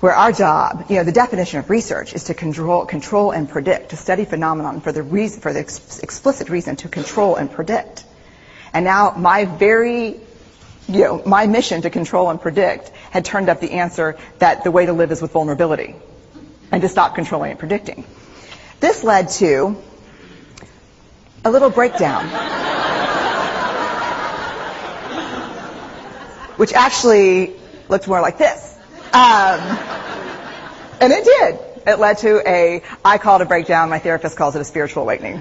where 0.00 0.14
our 0.14 0.32
job, 0.32 0.86
you 0.88 0.96
know, 0.96 1.04
the 1.04 1.12
definition 1.12 1.58
of 1.58 1.68
research 1.68 2.14
is 2.14 2.24
to 2.24 2.34
control, 2.34 2.86
control 2.86 3.32
and 3.32 3.48
predict, 3.48 3.90
to 3.90 3.96
study 3.96 4.24
phenomenon 4.24 4.80
for 4.80 4.92
the 4.92 5.02
reason, 5.02 5.40
for 5.42 5.52
the 5.52 5.60
ex- 5.60 5.98
explicit 5.98 6.48
reason 6.48 6.76
to 6.76 6.88
control 6.88 7.36
and 7.36 7.52
predict. 7.52 8.04
And 8.72 8.84
now 8.84 9.12
my 9.16 9.44
very, 9.44 10.20
you 10.88 11.04
know, 11.04 11.22
my 11.26 11.46
mission 11.46 11.82
to 11.82 11.90
control 11.90 12.30
and 12.30 12.40
predict 12.40 12.88
had 13.10 13.26
turned 13.26 13.50
up 13.50 13.60
the 13.60 13.72
answer 13.72 14.16
that 14.38 14.64
the 14.64 14.70
way 14.70 14.86
to 14.86 14.92
live 14.94 15.12
is 15.12 15.20
with 15.20 15.32
vulnerability 15.32 15.94
and 16.72 16.80
to 16.80 16.88
stop 16.88 17.14
controlling 17.14 17.50
and 17.50 17.60
predicting. 17.60 18.04
This 18.80 19.04
led 19.04 19.28
to 19.30 19.76
a 21.44 21.50
little 21.50 21.70
breakdown. 21.70 22.26
which 26.60 26.74
actually 26.74 27.54
looked 27.88 28.06
more 28.06 28.20
like 28.20 28.36
this. 28.36 28.76
Um, 29.14 29.60
and 31.00 31.10
it 31.10 31.24
did. 31.24 31.58
It 31.86 31.98
led 31.98 32.18
to 32.18 32.46
a, 32.46 32.82
I 33.02 33.16
call 33.16 33.36
it 33.36 33.42
a 33.42 33.46
breakdown, 33.46 33.88
my 33.88 33.98
therapist 33.98 34.36
calls 34.36 34.56
it 34.56 34.60
a 34.60 34.64
spiritual 34.64 35.04
awakening. 35.04 35.40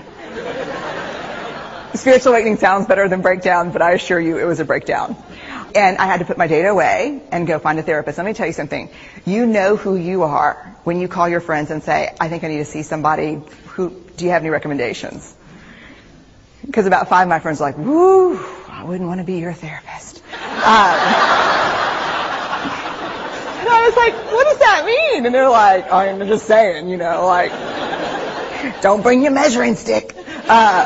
spiritual 1.93 2.31
awakening 2.31 2.55
sounds 2.55 2.88
better 2.88 3.10
than 3.10 3.22
breakdown, 3.22 3.72
but 3.72 3.81
I 3.81 3.91
assure 3.91 4.22
you 4.22 4.38
it 4.38 4.46
was 4.46 4.62
a 4.62 4.65
breakdown. 4.65 5.17
And 5.76 5.98
I 5.98 6.06
had 6.06 6.20
to 6.20 6.26
put 6.26 6.38
my 6.38 6.48
data 6.48 6.70
away 6.70 7.22
and 7.32 7.46
go 7.46 7.60
find 7.60 7.78
a 7.80 7.84
therapist. 7.84 8.18
Let 8.18 8.26
me 8.26 8.34
tell 8.34 8.48
you 8.48 8.54
something. 8.54 8.90
You 9.26 9.46
know 9.46 9.76
who 9.76 9.96
you 9.96 10.24
are 10.24 10.76
when 10.84 11.00
you 11.00 11.08
call 11.08 11.30
your 11.30 11.42
friends 11.42 11.72
and 11.72 11.84
say, 11.84 12.16
I 12.20 12.30
think 12.30 12.44
I 12.44 12.48
need 12.48 12.58
to 12.58 12.66
see 12.66 12.84
somebody 12.84 13.42
who, 13.68 13.90
do 14.18 14.26
you 14.26 14.32
have 14.32 14.42
any 14.42 14.50
recommendations? 14.50 15.36
Because 16.66 16.86
about 16.86 17.08
five 17.10 17.24
of 17.24 17.30
my 17.30 17.40
friends 17.40 17.62
are 17.62 17.66
like, 17.66 17.78
woo, 17.78 18.38
I 18.70 18.84
wouldn't 18.84 19.08
want 19.08 19.20
to 19.20 19.26
be 19.26 19.40
your 19.40 19.54
therapist. 19.54 20.18
Um, 20.18 20.24
and 23.60 23.70
I 23.70 23.84
was 23.86 23.96
like, 23.96 24.14
what 24.34 24.44
does 24.46 24.60
that 24.60 24.84
mean? 24.86 25.26
And 25.26 25.34
they're 25.34 25.50
like, 25.50 25.92
I'm 25.92 26.20
just 26.28 26.46
saying, 26.46 26.90
you 26.90 26.98
know, 26.98 27.26
like, 27.26 27.52
don't 28.82 29.02
bring 29.02 29.22
your 29.22 29.32
measuring 29.32 29.76
stick. 29.76 30.16
Uh, 30.48 30.86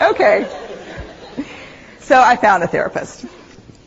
like, 0.00 0.12
okay. 0.12 0.65
So 2.06 2.20
I 2.20 2.36
found 2.36 2.62
a 2.62 2.68
therapist. 2.68 3.26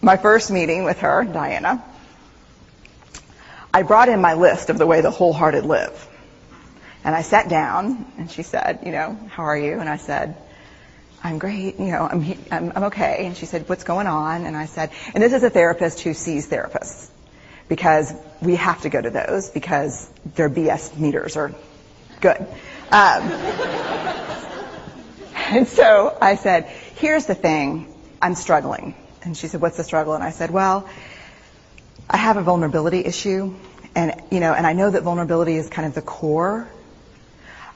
My 0.02 0.18
first 0.18 0.52
meeting 0.52 0.84
with 0.84 1.00
her, 1.00 1.24
Diana, 1.24 1.82
I 3.74 3.84
brought 3.84 4.10
in 4.10 4.20
my 4.20 4.34
list 4.34 4.70
of 4.70 4.78
the 4.78 4.86
way 4.86 5.00
the 5.00 5.10
wholehearted 5.10 5.66
live. 5.66 6.06
And 7.06 7.16
I 7.16 7.22
sat 7.22 7.48
down 7.48 8.06
and 8.18 8.30
she 8.30 8.44
said, 8.44 8.80
you 8.86 8.92
know, 8.92 9.18
how 9.32 9.44
are 9.44 9.58
you? 9.58 9.80
And 9.80 9.88
I 9.88 9.96
said, 9.96 10.36
I'm 11.24 11.40
great, 11.40 11.80
you 11.80 11.92
know, 11.92 12.10
I'm, 12.12 12.38
I'm, 12.52 12.74
I'm 12.76 12.84
okay. 12.86 13.26
And 13.26 13.38
she 13.38 13.46
said, 13.46 13.70
what's 13.70 13.86
going 13.86 14.08
on? 14.08 14.46
And 14.46 14.58
I 14.58 14.66
said, 14.66 14.92
and 15.14 15.24
this 15.24 15.32
is 15.32 15.44
a 15.44 15.50
therapist 15.50 16.02
who 16.02 16.14
sees 16.14 16.50
therapists 16.50 17.10
because 17.70 18.14
we 18.42 18.56
have 18.56 18.82
to 18.82 18.90
go 18.90 19.00
to 19.02 19.12
those 19.12 19.50
because 19.50 20.10
their 20.36 20.50
BS 20.50 20.98
meters 20.98 21.38
are 21.38 21.54
good. 22.20 22.42
Um, 22.92 23.32
and 25.36 25.66
so 25.70 26.18
I 26.22 26.36
said, 26.36 26.66
here's 26.66 27.26
the 27.26 27.36
thing, 27.36 27.94
I'm 28.22 28.36
struggling. 28.36 28.96
And 29.24 29.36
she 29.36 29.48
said, 29.48 29.62
what's 29.62 29.78
the 29.78 29.84
struggle? 29.84 30.14
And 30.14 30.24
I 30.24 30.32
said, 30.32 30.52
well, 30.52 30.90
I 32.10 32.18
have 32.18 32.38
a 32.38 32.42
vulnerability 32.42 33.06
issue 33.06 33.54
and, 33.96 34.22
you 34.32 34.40
know, 34.40 34.54
and 34.54 34.66
I 34.66 34.74
know 34.74 34.90
that 34.90 35.04
vulnerability 35.04 35.56
is 35.56 35.70
kind 35.70 35.88
of 35.88 35.94
the 35.94 36.02
core 36.02 36.70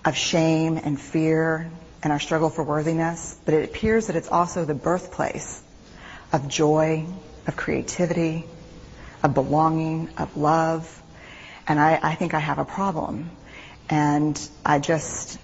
of 0.05 0.15
shame 0.15 0.77
and 0.77 0.99
fear 0.99 1.69
and 2.03 2.11
our 2.11 2.19
struggle 2.19 2.49
for 2.49 2.63
worthiness, 2.63 3.37
but 3.45 3.53
it 3.53 3.69
appears 3.69 4.07
that 4.07 4.15
it's 4.15 4.27
also 4.27 4.65
the 4.65 4.73
birthplace 4.73 5.61
of 6.31 6.47
joy, 6.47 7.05
of 7.47 7.55
creativity, 7.55 8.45
of 9.23 9.33
belonging, 9.33 10.09
of 10.17 10.35
love. 10.35 11.01
And 11.67 11.79
I, 11.79 11.99
I 12.01 12.15
think 12.15 12.33
I 12.33 12.39
have 12.39 12.59
a 12.59 12.65
problem. 12.65 13.31
And 13.89 14.39
I 14.65 14.79
just, 14.79 15.39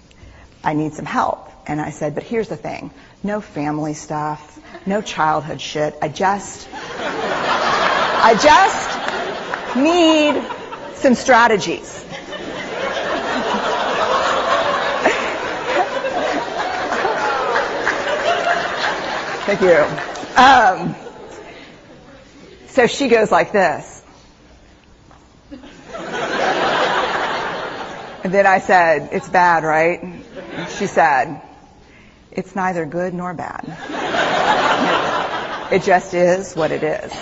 I 0.62 0.74
need 0.74 0.94
some 0.94 1.06
help. 1.06 1.50
And 1.70 1.80
I 1.80 1.90
said, 1.90 2.16
but 2.16 2.24
here's 2.24 2.48
the 2.48 2.56
thing. 2.56 2.90
No 3.22 3.40
family 3.40 3.94
stuff, 3.94 4.58
no 4.86 5.00
childhood 5.00 5.60
shit. 5.60 5.94
I 6.02 6.08
just, 6.08 6.68
I 6.72 8.34
just 8.42 9.76
need 9.76 10.42
some 10.96 11.14
strategies. 11.14 11.88
Thank 19.46 19.60
you. 19.60 19.76
Um, 20.36 20.96
so 22.66 22.88
she 22.88 23.06
goes 23.06 23.30
like 23.30 23.52
this. 23.52 24.02
And 28.24 28.34
then 28.34 28.46
I 28.46 28.58
said, 28.58 29.10
it's 29.12 29.28
bad, 29.28 29.62
right? 29.62 30.20
She 30.78 30.88
said, 30.88 31.42
it's 32.32 32.54
neither 32.54 32.86
good 32.86 33.14
nor 33.14 33.34
bad. 33.34 33.64
It 35.72 35.82
just 35.82 36.14
is 36.14 36.54
what 36.54 36.72
it 36.72 36.82
is. 36.82 37.12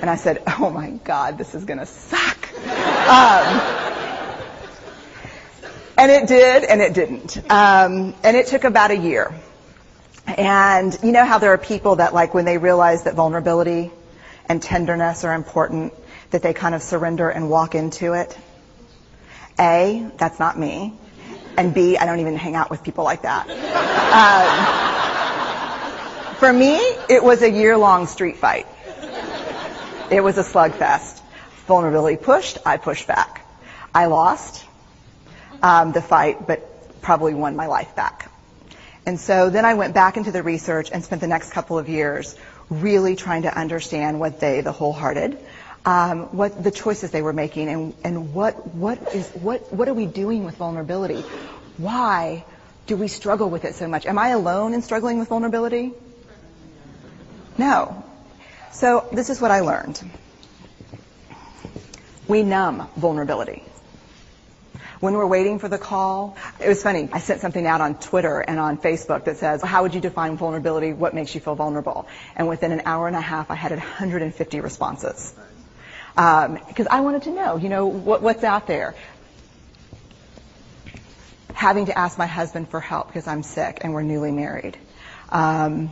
And 0.00 0.08
I 0.08 0.16
said, 0.16 0.42
oh 0.46 0.70
my 0.70 0.90
God, 0.90 1.36
this 1.36 1.54
is 1.54 1.64
going 1.64 1.78
to 1.78 1.86
suck. 1.86 2.56
Um, 2.56 3.60
and 5.98 6.10
it 6.10 6.26
did, 6.26 6.64
and 6.64 6.80
it 6.80 6.94
didn't. 6.94 7.36
Um, 7.50 8.14
and 8.22 8.36
it 8.36 8.46
took 8.46 8.64
about 8.64 8.90
a 8.90 8.96
year. 8.96 9.34
And 10.26 10.96
you 11.02 11.12
know 11.12 11.24
how 11.24 11.38
there 11.38 11.52
are 11.52 11.58
people 11.58 11.96
that 11.96 12.14
like 12.14 12.32
when 12.32 12.44
they 12.44 12.56
realize 12.56 13.02
that 13.04 13.14
vulnerability 13.14 13.90
and 14.46 14.62
tenderness 14.62 15.24
are 15.24 15.34
important, 15.34 15.92
that 16.30 16.42
they 16.42 16.54
kind 16.54 16.74
of 16.74 16.82
surrender 16.82 17.28
and 17.28 17.50
walk 17.50 17.74
into 17.74 18.14
it? 18.14 18.38
A, 19.58 20.10
that's 20.16 20.38
not 20.38 20.58
me. 20.58 20.94
And 21.56 21.74
B, 21.74 21.96
I 21.96 22.06
don't 22.06 22.20
even 22.20 22.36
hang 22.36 22.54
out 22.54 22.70
with 22.70 22.82
people 22.82 23.04
like 23.04 23.22
that. 23.22 23.48
Um, 26.30 26.36
for 26.36 26.52
me, 26.52 26.76
it 27.08 27.22
was 27.22 27.42
a 27.42 27.50
year-long 27.50 28.06
street 28.06 28.36
fight. 28.36 28.66
It 30.10 30.22
was 30.22 30.38
a 30.38 30.42
slugfest. 30.42 31.20
Vulnerability 31.66 32.16
pushed, 32.16 32.58
I 32.66 32.78
pushed 32.78 33.06
back. 33.06 33.46
I 33.94 34.06
lost 34.06 34.64
um, 35.62 35.92
the 35.92 36.02
fight, 36.02 36.46
but 36.46 37.00
probably 37.02 37.34
won 37.34 37.56
my 37.56 37.66
life 37.66 37.94
back. 37.94 38.30
And 39.06 39.18
so 39.18 39.50
then 39.50 39.64
I 39.64 39.74
went 39.74 39.94
back 39.94 40.16
into 40.16 40.32
the 40.32 40.42
research 40.42 40.90
and 40.92 41.04
spent 41.04 41.20
the 41.20 41.26
next 41.26 41.52
couple 41.52 41.78
of 41.78 41.88
years 41.88 42.36
really 42.68 43.16
trying 43.16 43.42
to 43.42 43.56
understand 43.56 44.20
what 44.20 44.40
they, 44.40 44.60
the 44.60 44.72
wholehearted, 44.72 45.38
um, 45.84 46.36
what 46.36 46.62
the 46.62 46.70
choices 46.70 47.10
they 47.10 47.22
were 47.22 47.32
making, 47.32 47.68
and, 47.68 47.94
and 48.04 48.34
what 48.34 48.74
what 48.74 49.14
is 49.14 49.28
what 49.30 49.72
what 49.72 49.88
are 49.88 49.94
we 49.94 50.06
doing 50.06 50.44
with 50.44 50.56
vulnerability? 50.56 51.22
Why 51.78 52.44
do 52.86 52.96
we 52.96 53.08
struggle 53.08 53.48
with 53.48 53.64
it 53.64 53.74
so 53.74 53.88
much? 53.88 54.06
Am 54.06 54.18
I 54.18 54.28
alone 54.28 54.74
in 54.74 54.82
struggling 54.82 55.18
with 55.18 55.28
vulnerability? 55.28 55.92
No. 57.56 58.04
So 58.72 59.08
this 59.12 59.30
is 59.30 59.40
what 59.40 59.50
I 59.50 59.60
learned. 59.60 60.00
We 62.28 62.42
numb 62.42 62.88
vulnerability 62.96 63.64
when 65.00 65.14
we're 65.14 65.26
waiting 65.26 65.58
for 65.58 65.68
the 65.68 65.78
call. 65.78 66.36
It 66.60 66.68
was 66.68 66.82
funny. 66.82 67.08
I 67.12 67.18
sent 67.18 67.40
something 67.40 67.66
out 67.66 67.80
on 67.80 67.96
Twitter 67.96 68.40
and 68.40 68.60
on 68.60 68.78
Facebook 68.78 69.24
that 69.24 69.38
says, 69.38 69.62
how 69.62 69.82
would 69.82 69.94
you 69.94 70.00
define 70.00 70.36
vulnerability? 70.36 70.92
What 70.92 71.14
makes 71.14 71.34
you 71.34 71.40
feel 71.40 71.54
vulnerable? 71.54 72.06
And 72.36 72.48
within 72.48 72.70
an 72.70 72.82
hour 72.84 73.08
and 73.08 73.16
a 73.16 73.20
half, 73.20 73.50
I 73.50 73.54
had 73.54 73.72
150 73.72 74.60
responses. 74.60 75.34
Because 76.14 76.86
um, 76.86 76.88
I 76.90 77.00
wanted 77.00 77.22
to 77.22 77.30
know, 77.30 77.56
you 77.56 77.68
know, 77.68 77.86
what, 77.86 78.22
what's 78.22 78.44
out 78.44 78.66
there. 78.66 78.94
Having 81.54 81.86
to 81.86 81.98
ask 81.98 82.18
my 82.18 82.26
husband 82.26 82.68
for 82.68 82.80
help 82.80 83.08
because 83.08 83.26
I'm 83.26 83.42
sick 83.42 83.80
and 83.82 83.92
we're 83.92 84.02
newly 84.02 84.32
married. 84.32 84.76
Um, 85.28 85.90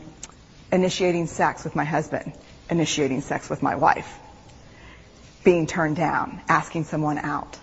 initiating 0.72 1.26
sex 1.26 1.64
with 1.64 1.76
my 1.76 1.84
husband, 1.84 2.32
initiating 2.70 3.20
sex 3.20 3.48
with 3.48 3.62
my 3.62 3.76
wife, 3.76 4.18
being 5.44 5.66
turned 5.66 5.96
down, 5.96 6.40
asking 6.48 6.84
someone 6.84 7.18
out, 7.18 7.58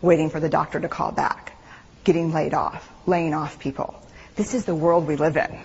waiting 0.00 0.30
for 0.30 0.40
the 0.40 0.48
doctor 0.48 0.80
to 0.80 0.88
call 0.88 1.12
back, 1.12 1.56
getting 2.04 2.32
laid 2.32 2.54
off, 2.54 2.90
laying 3.06 3.34
off 3.34 3.58
people. 3.58 3.94
This 4.36 4.54
is 4.54 4.64
the 4.64 4.74
world 4.74 5.06
we 5.06 5.16
live 5.16 5.36
in. 5.36 5.58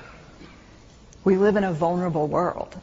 We 1.24 1.38
live 1.38 1.56
in 1.56 1.64
a 1.64 1.74
vulnerable 1.74 2.28
world. 2.28 2.76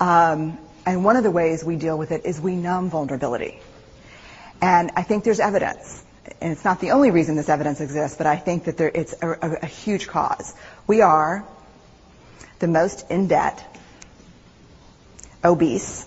Um, 0.00 0.58
and 0.88 1.04
one 1.04 1.16
of 1.16 1.22
the 1.22 1.30
ways 1.30 1.62
we 1.62 1.76
deal 1.76 1.98
with 1.98 2.12
it 2.12 2.24
is 2.24 2.40
we 2.40 2.56
numb 2.56 2.88
vulnerability. 2.88 3.58
And 4.62 4.90
I 4.96 5.02
think 5.02 5.22
there's 5.22 5.38
evidence, 5.38 6.02
and 6.40 6.50
it's 6.50 6.64
not 6.64 6.80
the 6.80 6.92
only 6.92 7.10
reason 7.10 7.36
this 7.36 7.50
evidence 7.50 7.82
exists, 7.82 8.16
but 8.16 8.26
I 8.26 8.36
think 8.36 8.64
that 8.64 8.78
there, 8.78 8.90
it's 8.92 9.14
a, 9.20 9.30
a, 9.30 9.58
a 9.62 9.66
huge 9.66 10.08
cause. 10.08 10.54
We 10.86 11.02
are 11.02 11.44
the 12.58 12.68
most 12.68 13.10
in 13.10 13.28
debt, 13.28 13.62
obese, 15.44 16.06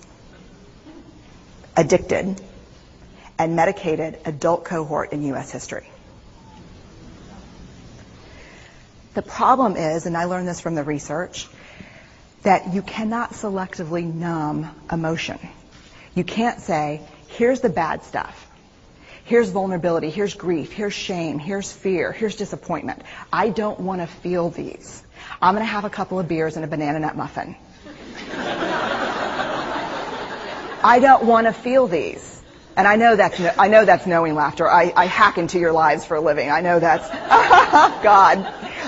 addicted, 1.77 2.41
and 3.37 3.55
medicated 3.55 4.17
adult 4.25 4.65
cohort 4.65 5.13
in 5.13 5.21
U.S. 5.27 5.51
history. 5.51 5.87
The 9.13 9.21
problem 9.21 9.75
is, 9.75 10.07
and 10.07 10.17
I 10.17 10.25
learned 10.25 10.47
this 10.47 10.59
from 10.59 10.73
the 10.73 10.83
research, 10.83 11.47
that 12.43 12.73
you 12.73 12.81
cannot 12.81 13.31
selectively 13.31 14.11
numb 14.11 14.69
emotion. 14.91 15.39
You 16.15 16.23
can't 16.23 16.59
say, 16.59 17.01
here's 17.27 17.61
the 17.61 17.69
bad 17.69 18.03
stuff. 18.03 18.47
Here's 19.23 19.49
vulnerability, 19.49 20.09
here's 20.09 20.33
grief, 20.33 20.71
here's 20.71 20.93
shame, 20.93 21.39
here's 21.39 21.71
fear, 21.71 22.11
here's 22.11 22.35
disappointment. 22.35 23.03
I 23.31 23.49
don't 23.49 23.79
want 23.79 24.01
to 24.01 24.07
feel 24.07 24.49
these. 24.49 25.03
I'm 25.41 25.53
going 25.53 25.65
to 25.65 25.71
have 25.71 25.85
a 25.85 25.89
couple 25.89 26.19
of 26.19 26.27
beers 26.27 26.55
and 26.55 26.65
a 26.65 26.67
banana 26.67 26.99
nut 26.99 27.15
muffin. 27.15 27.55
I 30.83 30.99
don't 30.99 31.25
want 31.25 31.47
to 31.47 31.53
feel 31.53 31.87
these. 31.87 32.41
And 32.75 32.87
I 32.87 32.95
know 32.95 33.15
that's, 33.15 33.39
I 33.57 33.67
know 33.67 33.85
that's 33.85 34.07
knowing 34.07 34.33
laughter. 34.33 34.69
I, 34.69 34.91
I 34.95 35.05
hack 35.05 35.37
into 35.37 35.59
your 35.59 35.71
lives 35.71 36.05
for 36.05 36.15
a 36.15 36.21
living. 36.21 36.49
I 36.49 36.61
know 36.61 36.79
that's, 36.79 37.07
God. 38.03 38.37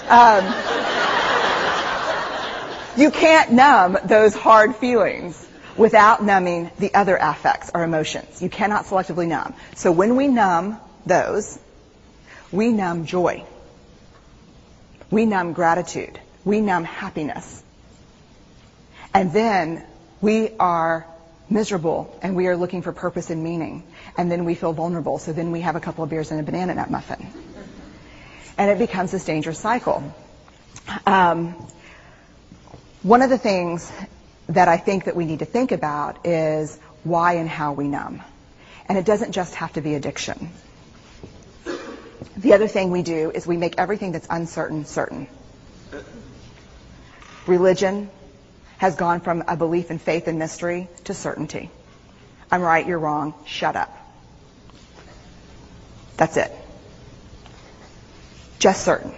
Um, 0.09 0.82
you 2.95 3.11
can't 3.11 3.51
numb 3.51 3.97
those 4.05 4.33
hard 4.33 4.75
feelings 4.75 5.47
without 5.77 6.23
numbing 6.23 6.69
the 6.79 6.93
other 6.93 7.17
affects 7.19 7.71
or 7.73 7.83
emotions. 7.83 8.41
You 8.41 8.49
cannot 8.49 8.85
selectively 8.85 9.27
numb. 9.27 9.55
So 9.75 9.91
when 9.91 10.15
we 10.15 10.27
numb 10.27 10.79
those, 11.05 11.59
we 12.51 12.71
numb 12.71 13.05
joy. 13.05 13.45
We 15.09 15.25
numb 15.25 15.53
gratitude. 15.53 16.19
We 16.45 16.61
numb 16.61 16.83
happiness. 16.83 17.63
And 19.13 19.31
then 19.33 19.85
we 20.21 20.49
are 20.59 21.07
miserable 21.49 22.17
and 22.21 22.35
we 22.35 22.47
are 22.47 22.57
looking 22.57 22.81
for 22.81 22.91
purpose 22.91 23.29
and 23.29 23.43
meaning. 23.43 23.83
And 24.17 24.31
then 24.31 24.45
we 24.45 24.55
feel 24.55 24.73
vulnerable. 24.73 25.19
So 25.19 25.33
then 25.33 25.51
we 25.51 25.61
have 25.61 25.75
a 25.75 25.79
couple 25.79 26.03
of 26.03 26.09
beers 26.09 26.31
and 26.31 26.39
a 26.39 26.43
banana 26.43 26.75
nut 26.75 26.89
muffin. 26.89 27.27
And 28.57 28.69
it 28.69 28.77
becomes 28.77 29.11
this 29.11 29.25
dangerous 29.25 29.59
cycle. 29.59 30.03
Um, 31.05 31.55
one 33.03 33.21
of 33.21 33.29
the 33.29 33.37
things 33.37 33.91
that 34.47 34.69
I 34.69 34.77
think 34.77 35.05
that 35.05 35.15
we 35.15 35.25
need 35.25 35.39
to 35.39 35.45
think 35.45 35.73
about 35.73 36.25
is 36.25 36.79
why 37.03 37.33
and 37.33 37.49
how 37.49 37.73
we 37.73 37.87
numb. 37.87 38.21
And 38.87 38.97
it 38.97 39.05
doesn't 39.05 39.33
just 39.33 39.55
have 39.55 39.73
to 39.73 39.81
be 39.81 39.95
addiction. 39.95 40.51
The 42.37 42.53
other 42.53 42.67
thing 42.67 42.91
we 42.91 43.03
do 43.03 43.29
is 43.31 43.45
we 43.45 43.57
make 43.57 43.75
everything 43.77 44.13
that's 44.13 44.27
uncertain 44.29 44.85
certain. 44.85 45.27
Religion 47.45 48.09
has 48.77 48.95
gone 48.95 49.19
from 49.19 49.43
a 49.47 49.57
belief 49.57 49.91
in 49.91 49.99
faith 49.99 50.27
and 50.27 50.39
mystery 50.39 50.87
to 51.05 51.13
certainty. 51.13 51.69
I'm 52.51 52.61
right, 52.61 52.85
you're 52.87 52.99
wrong, 52.99 53.33
shut 53.45 53.75
up. 53.75 53.95
That's 56.17 56.37
it. 56.37 56.51
Just 58.59 58.83
certain. 58.83 59.13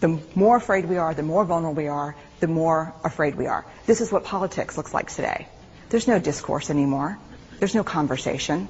The 0.00 0.20
more 0.34 0.56
afraid 0.56 0.86
we 0.86 0.96
are, 0.96 1.12
the 1.14 1.22
more 1.22 1.44
vulnerable 1.44 1.74
we 1.74 1.88
are, 1.88 2.16
the 2.42 2.48
more 2.48 2.92
afraid 3.04 3.36
we 3.36 3.46
are. 3.46 3.64
This 3.86 4.00
is 4.00 4.10
what 4.10 4.24
politics 4.24 4.76
looks 4.76 4.92
like 4.92 5.08
today. 5.08 5.46
There's 5.90 6.08
no 6.08 6.18
discourse 6.18 6.70
anymore. 6.70 7.16
There's 7.60 7.74
no 7.74 7.84
conversation. 7.84 8.66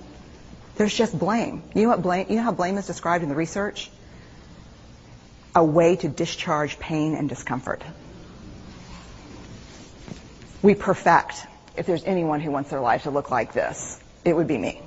There's 0.76 0.94
just 0.94 1.18
blame. 1.18 1.62
You 1.74 1.84
know 1.84 1.88
what 1.88 2.02
blame, 2.02 2.26
you 2.28 2.36
know 2.36 2.42
how 2.42 2.52
blame 2.52 2.76
is 2.76 2.86
described 2.86 3.22
in 3.22 3.30
the 3.30 3.34
research? 3.34 3.90
A 5.56 5.64
way 5.64 5.96
to 5.96 6.08
discharge 6.08 6.78
pain 6.78 7.14
and 7.14 7.30
discomfort. 7.30 7.82
We 10.60 10.74
perfect. 10.74 11.46
If 11.74 11.86
there's 11.86 12.04
anyone 12.04 12.40
who 12.40 12.50
wants 12.50 12.68
their 12.68 12.80
life 12.80 13.04
to 13.04 13.10
look 13.10 13.30
like 13.30 13.54
this, 13.54 13.98
it 14.22 14.36
would 14.36 14.48
be 14.48 14.58
me. 14.58 14.82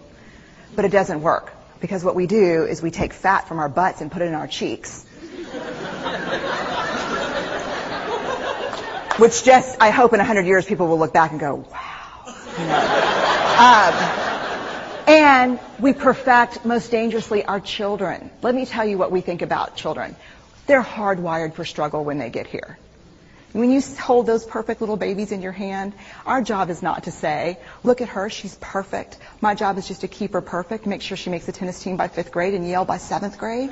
But 0.76 0.86
it 0.86 0.92
doesn't 0.92 1.24
work 1.24 1.52
because 1.82 2.04
what 2.04 2.14
we 2.14 2.28
do 2.28 2.66
is 2.66 2.84
we 2.84 2.92
take 2.92 3.14
fat 3.14 3.48
from 3.48 3.58
our 3.58 3.68
butts 3.68 4.02
and 4.02 4.12
put 4.12 4.22
it 4.22 4.26
in 4.26 4.36
our 4.36 4.48
cheeks 4.48 5.04
which 9.18 9.44
just, 9.44 9.78
I 9.80 9.90
hope 9.90 10.14
in 10.14 10.20
100 10.20 10.46
years 10.46 10.66
people 10.66 10.88
will 10.88 11.00
look 11.00 11.14
back 11.14 11.32
and 11.32 11.40
go, 11.40 11.56
wow. 11.56 12.36
You 12.58 12.66
know? 12.66 13.06
um, 13.60 14.26
and 15.08 15.60
we 15.80 15.94
perfect 15.94 16.66
most 16.66 16.92
dangerously 16.92 17.46
our 17.46 17.60
children. 17.60 18.30
Let 18.42 18.56
me 18.56 18.66
tell 18.66 18.86
you 18.86 18.98
what 18.98 19.12
we 19.12 19.22
think 19.22 19.42
about 19.42 19.76
children. 19.76 20.16
They're 20.68 20.84
hardwired 20.84 21.54
for 21.54 21.64
struggle 21.64 22.04
when 22.04 22.18
they 22.18 22.30
get 22.30 22.48
here. 22.48 22.78
When 23.54 23.72
you 23.72 23.80
hold 23.82 24.26
those 24.26 24.44
perfect 24.44 24.82
little 24.82 24.98
babies 24.98 25.32
in 25.32 25.42
your 25.42 25.54
hand, 25.54 25.94
our 26.26 26.42
job 26.42 26.70
is 26.70 26.82
not 26.82 27.06
to 27.06 27.12
say, 27.12 27.58
look 27.84 28.02
at 28.02 28.10
her, 28.10 28.30
she's 28.30 28.56
perfect. 28.56 29.18
My 29.40 29.56
job 29.56 29.78
is 29.78 29.88
just 29.88 30.02
to 30.02 30.10
keep 30.10 30.34
her 30.34 30.42
perfect, 30.42 30.86
make 30.86 31.02
sure 31.02 31.16
she 31.16 31.30
makes 31.30 31.46
the 31.46 31.54
tennis 31.54 31.82
team 31.82 31.96
by 31.96 32.10
fifth 32.10 32.34
grade 32.34 32.54
and 32.54 32.68
Yale 32.68 32.84
by 32.84 32.98
seventh 32.98 33.38
grade. 33.38 33.72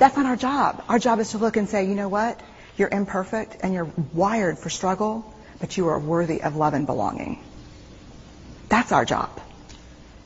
That's 0.00 0.16
not 0.16 0.26
our 0.26 0.34
job. 0.34 0.82
Our 0.88 0.98
job 0.98 1.20
is 1.20 1.30
to 1.30 1.38
look 1.38 1.56
and 1.56 1.68
say, 1.68 1.84
you 1.84 1.94
know 1.94 2.08
what? 2.08 2.40
You're 2.76 2.88
imperfect 2.88 3.56
and 3.62 3.72
you're 3.72 3.90
wired 4.12 4.58
for 4.58 4.70
struggle, 4.70 5.32
but 5.60 5.76
you 5.76 5.88
are 5.88 5.98
worthy 5.98 6.42
of 6.42 6.56
love 6.56 6.74
and 6.74 6.86
belonging. 6.86 7.42
That's 8.68 8.92
our 8.92 9.04
job. 9.04 9.30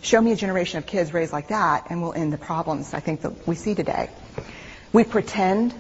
Show 0.02 0.20
me 0.20 0.32
a 0.32 0.36
generation 0.36 0.78
of 0.78 0.86
kids 0.86 1.12
raised 1.12 1.32
like 1.32 1.48
that, 1.48 1.86
and 1.90 2.02
we'll 2.02 2.14
end 2.14 2.32
the 2.32 2.38
problems 2.38 2.94
I 2.94 3.00
think 3.00 3.20
that 3.22 3.46
we 3.46 3.54
see 3.54 3.74
today. 3.74 4.08
We 4.92 5.04
pretend 5.04 5.74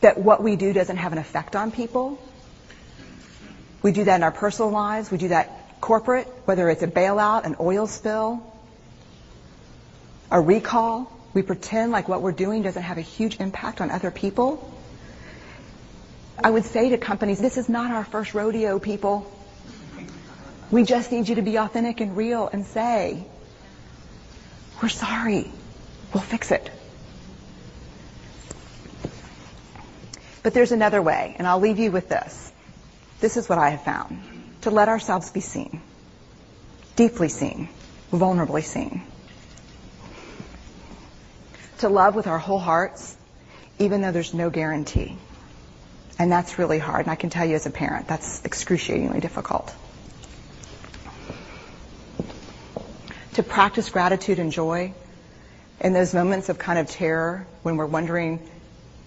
that 0.00 0.16
what 0.16 0.42
we 0.42 0.56
do 0.56 0.72
doesn't 0.72 0.96
have 0.96 1.12
an 1.12 1.18
effect 1.18 1.56
on 1.56 1.72
people. 1.72 2.22
We 3.82 3.92
do 3.92 4.04
that 4.04 4.16
in 4.16 4.22
our 4.22 4.30
personal 4.30 4.70
lives. 4.70 5.10
We 5.10 5.18
do 5.18 5.28
that 5.28 5.80
corporate, 5.80 6.26
whether 6.44 6.70
it's 6.70 6.82
a 6.82 6.86
bailout, 6.86 7.44
an 7.44 7.56
oil 7.58 7.86
spill, 7.86 8.42
a 10.30 10.40
recall. 10.40 11.12
We 11.38 11.42
pretend 11.42 11.92
like 11.92 12.08
what 12.08 12.20
we're 12.20 12.32
doing 12.32 12.62
doesn't 12.62 12.82
have 12.82 12.98
a 12.98 13.06
huge 13.16 13.38
impact 13.38 13.80
on 13.80 13.92
other 13.92 14.10
people. 14.10 14.74
I 16.42 16.50
would 16.50 16.64
say 16.64 16.88
to 16.88 16.98
companies, 16.98 17.40
this 17.40 17.56
is 17.56 17.68
not 17.68 17.92
our 17.92 18.02
first 18.02 18.34
rodeo, 18.34 18.80
people. 18.80 19.32
We 20.72 20.82
just 20.82 21.12
need 21.12 21.28
you 21.28 21.36
to 21.36 21.42
be 21.42 21.56
authentic 21.56 22.00
and 22.00 22.16
real 22.16 22.48
and 22.48 22.66
say, 22.66 23.24
we're 24.82 24.88
sorry. 24.88 25.48
We'll 26.12 26.24
fix 26.24 26.50
it. 26.50 26.72
But 30.42 30.54
there's 30.54 30.72
another 30.72 31.00
way, 31.00 31.36
and 31.38 31.46
I'll 31.46 31.60
leave 31.60 31.78
you 31.78 31.92
with 31.92 32.08
this. 32.08 32.52
This 33.20 33.36
is 33.36 33.48
what 33.48 33.58
I 33.58 33.70
have 33.70 33.84
found. 33.84 34.20
To 34.62 34.70
let 34.70 34.88
ourselves 34.88 35.30
be 35.30 35.38
seen. 35.38 35.82
Deeply 36.96 37.28
seen. 37.28 37.68
Vulnerably 38.10 38.64
seen 38.64 39.04
to 41.78 41.88
love 41.88 42.14
with 42.14 42.26
our 42.26 42.38
whole 42.38 42.58
hearts, 42.58 43.16
even 43.78 44.00
though 44.00 44.12
there's 44.12 44.34
no 44.34 44.50
guarantee. 44.50 45.16
And 46.18 46.30
that's 46.32 46.58
really 46.58 46.78
hard. 46.78 47.06
And 47.06 47.10
I 47.10 47.14
can 47.14 47.30
tell 47.30 47.46
you 47.46 47.54
as 47.54 47.66
a 47.66 47.70
parent, 47.70 48.08
that's 48.08 48.44
excruciatingly 48.44 49.20
difficult. 49.20 49.74
To 53.34 53.42
practice 53.42 53.88
gratitude 53.90 54.40
and 54.40 54.50
joy 54.50 54.92
in 55.80 55.92
those 55.92 56.12
moments 56.12 56.48
of 56.48 56.58
kind 56.58 56.78
of 56.78 56.88
terror 56.88 57.46
when 57.62 57.76
we're 57.76 57.86
wondering, 57.86 58.40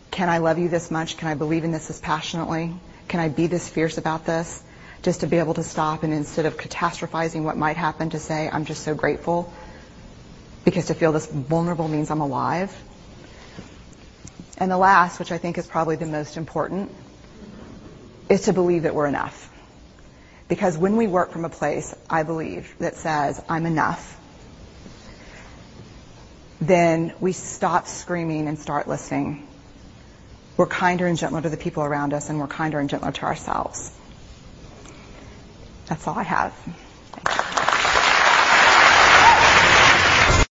can 0.10 0.30
I 0.30 0.38
love 0.38 0.58
you 0.58 0.70
this 0.70 0.90
much? 0.90 1.18
Can 1.18 1.28
I 1.28 1.36
believe 1.36 1.66
in 1.66 1.72
this 1.72 1.90
as 1.90 2.00
passionately? 2.00 2.74
Can 3.10 3.20
I 3.20 3.28
be 3.28 3.48
this 3.48 3.68
fierce 3.68 3.98
about 3.98 4.26
this? 4.26 4.64
Just 5.02 5.22
to 5.22 5.28
be 5.28 5.38
able 5.38 5.56
to 5.56 5.64
stop 5.64 6.04
and 6.04 6.14
instead 6.14 6.46
of 6.46 6.58
catastrophizing 6.58 7.44
what 7.44 7.58
might 7.58 7.76
happen, 7.76 8.12
to 8.12 8.20
say, 8.20 8.50
I'm 8.50 8.64
just 8.64 8.84
so 8.84 8.94
grateful 8.94 9.52
because 10.64 10.88
to 10.88 10.94
feel 10.94 11.12
this 11.12 11.26
vulnerable 11.26 11.88
means 11.88 12.12
I'm 12.12 12.22
alive. 12.22 12.76
And 14.58 14.70
the 14.70 14.78
last, 14.78 15.20
which 15.20 15.32
I 15.32 15.38
think 15.38 15.58
is 15.58 15.66
probably 15.66 15.96
the 15.96 16.06
most 16.06 16.38
important, 16.38 16.92
is 18.30 18.44
to 18.44 18.54
believe 18.54 18.84
that 18.84 18.94
we're 18.94 19.08
enough. 19.08 19.50
Because 20.48 20.78
when 20.78 20.98
we 20.98 21.08
work 21.08 21.32
from 21.32 21.46
a 21.46 21.50
place, 21.50 21.96
I 22.10 22.24
believe, 22.24 22.76
that 22.80 22.96
says, 22.96 23.42
I'm 23.50 23.66
enough, 23.66 24.20
then 26.60 27.14
we 27.20 27.32
stop 27.32 27.88
screaming 27.88 28.48
and 28.48 28.60
start 28.60 28.88
listening. 28.88 29.48
we're 30.58 30.68
kinder 30.68 31.08
and 31.08 31.18
gentler 31.18 31.42
to 31.42 31.50
the 31.50 31.58
people 31.58 31.84
around 31.84 32.14
us, 32.14 32.30
and 32.30 32.40
we're 32.40 32.46
kinder 32.48 32.80
and 32.80 32.88
gentler 32.88 33.12
to 33.12 33.24
ourselves. 33.24 33.92
That's 35.88 36.08
all 36.08 36.18
I 36.18 36.24
have. 36.24 36.54